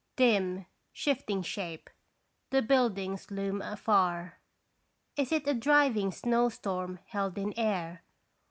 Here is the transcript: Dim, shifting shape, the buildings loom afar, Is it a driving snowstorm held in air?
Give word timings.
Dim, 0.15 0.65
shifting 0.91 1.43
shape, 1.43 1.87
the 2.49 2.63
buildings 2.63 3.29
loom 3.29 3.61
afar, 3.61 4.39
Is 5.15 5.31
it 5.31 5.45
a 5.47 5.53
driving 5.53 6.11
snowstorm 6.11 6.97
held 7.09 7.37
in 7.37 7.53
air? 7.55 8.03